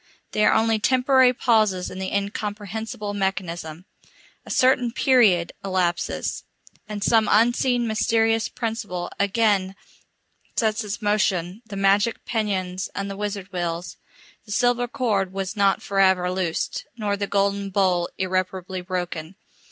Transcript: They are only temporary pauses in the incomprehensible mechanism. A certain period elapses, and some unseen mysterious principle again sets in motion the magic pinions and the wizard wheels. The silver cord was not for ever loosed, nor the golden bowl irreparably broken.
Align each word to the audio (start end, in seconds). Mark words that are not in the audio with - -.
They 0.31 0.43
are 0.45 0.53
only 0.55 0.79
temporary 0.79 1.31
pauses 1.31 1.91
in 1.91 1.99
the 1.99 2.11
incomprehensible 2.11 3.13
mechanism. 3.13 3.85
A 4.43 4.49
certain 4.49 4.91
period 4.91 5.51
elapses, 5.63 6.41
and 6.89 7.03
some 7.03 7.29
unseen 7.31 7.85
mysterious 7.85 8.49
principle 8.49 9.11
again 9.19 9.75
sets 10.57 10.83
in 10.83 10.89
motion 11.01 11.61
the 11.67 11.75
magic 11.77 12.25
pinions 12.25 12.89
and 12.95 13.11
the 13.11 13.15
wizard 13.15 13.53
wheels. 13.53 13.97
The 14.47 14.51
silver 14.53 14.87
cord 14.87 15.33
was 15.33 15.55
not 15.55 15.83
for 15.83 15.99
ever 15.99 16.31
loosed, 16.31 16.83
nor 16.97 17.15
the 17.15 17.27
golden 17.27 17.69
bowl 17.69 18.09
irreparably 18.17 18.81
broken. 18.81 19.35